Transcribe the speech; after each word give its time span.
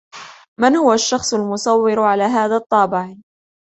من 0.59 0.75
هو 0.75 0.93
الشخص 0.93 1.33
المصور 1.33 1.99
على 1.99 2.23
هذا 2.23 2.55
الطابع؟ 2.57 3.09